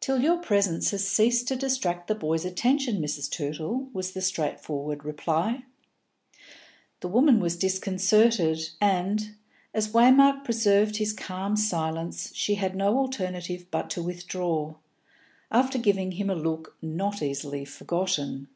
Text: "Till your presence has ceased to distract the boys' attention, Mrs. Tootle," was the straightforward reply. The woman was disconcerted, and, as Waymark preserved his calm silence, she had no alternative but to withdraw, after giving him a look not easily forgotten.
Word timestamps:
"Till 0.00 0.20
your 0.24 0.38
presence 0.38 0.90
has 0.90 1.06
ceased 1.08 1.46
to 1.46 1.54
distract 1.54 2.08
the 2.08 2.16
boys' 2.16 2.44
attention, 2.44 3.00
Mrs. 3.00 3.30
Tootle," 3.30 3.90
was 3.92 4.10
the 4.10 4.20
straightforward 4.20 5.04
reply. 5.04 5.62
The 6.98 7.06
woman 7.06 7.38
was 7.38 7.54
disconcerted, 7.54 8.70
and, 8.80 9.36
as 9.72 9.92
Waymark 9.92 10.42
preserved 10.42 10.96
his 10.96 11.12
calm 11.12 11.54
silence, 11.56 12.34
she 12.34 12.56
had 12.56 12.74
no 12.74 12.98
alternative 12.98 13.66
but 13.70 13.88
to 13.90 14.02
withdraw, 14.02 14.74
after 15.52 15.78
giving 15.78 16.10
him 16.10 16.28
a 16.28 16.34
look 16.34 16.76
not 16.82 17.22
easily 17.22 17.64
forgotten. 17.64 18.48